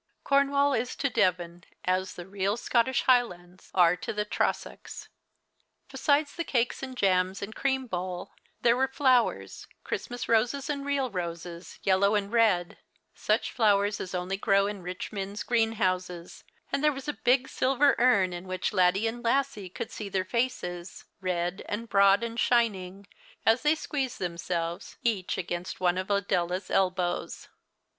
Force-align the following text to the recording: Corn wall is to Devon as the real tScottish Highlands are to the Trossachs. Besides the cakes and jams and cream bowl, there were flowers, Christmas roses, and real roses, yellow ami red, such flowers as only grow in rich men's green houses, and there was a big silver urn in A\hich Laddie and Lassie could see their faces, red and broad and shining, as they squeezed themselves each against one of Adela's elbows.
Corn 0.23 0.49
wall 0.49 0.73
is 0.73 0.95
to 0.95 1.11
Devon 1.11 1.63
as 1.85 2.15
the 2.15 2.25
real 2.25 2.57
tScottish 2.57 3.03
Highlands 3.03 3.69
are 3.75 3.95
to 3.97 4.11
the 4.11 4.25
Trossachs. 4.25 5.09
Besides 5.91 6.33
the 6.35 6.43
cakes 6.43 6.81
and 6.81 6.97
jams 6.97 7.43
and 7.43 7.53
cream 7.53 7.85
bowl, 7.85 8.31
there 8.63 8.75
were 8.75 8.87
flowers, 8.87 9.67
Christmas 9.83 10.27
roses, 10.27 10.71
and 10.71 10.83
real 10.87 11.11
roses, 11.11 11.77
yellow 11.83 12.15
ami 12.17 12.25
red, 12.29 12.79
such 13.13 13.51
flowers 13.51 14.01
as 14.01 14.15
only 14.15 14.37
grow 14.37 14.65
in 14.65 14.81
rich 14.81 15.11
men's 15.11 15.43
green 15.43 15.73
houses, 15.73 16.43
and 16.71 16.83
there 16.83 16.91
was 16.91 17.07
a 17.07 17.13
big 17.13 17.47
silver 17.47 17.93
urn 17.99 18.33
in 18.33 18.45
A\hich 18.49 18.73
Laddie 18.73 19.05
and 19.05 19.23
Lassie 19.23 19.69
could 19.69 19.91
see 19.91 20.09
their 20.09 20.25
faces, 20.25 21.05
red 21.19 21.61
and 21.69 21.87
broad 21.87 22.23
and 22.23 22.39
shining, 22.39 23.05
as 23.45 23.61
they 23.61 23.75
squeezed 23.75 24.17
themselves 24.17 24.97
each 25.03 25.37
against 25.37 25.79
one 25.79 25.99
of 25.99 26.09
Adela's 26.09 26.71
elbows. 26.71 27.49